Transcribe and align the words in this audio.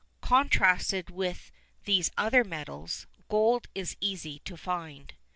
Contrasted 0.23 1.11
with 1.11 1.51
these 1.85 2.09
other 2.17 2.43
metals, 2.43 3.05
gold 3.29 3.67
is 3.75 3.95
easy 3.99 4.39
to 4.39 4.57
find. 4.57 5.13